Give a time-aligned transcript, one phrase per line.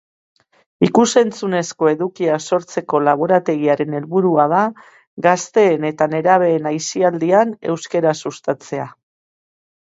[0.85, 4.63] Ikus-entzunezko edukiak sortzeko laborategiaren helburua da
[5.29, 8.93] gazteen eta nerabeen aisialdian euskara sustatzea.